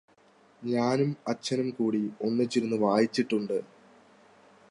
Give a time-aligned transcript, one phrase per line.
[0.61, 3.57] ഞാനും അച്ഛനും കൂടി ഒന്നിച്ചിരുന്ന് വായിച്ചിട്ടുണ്ട്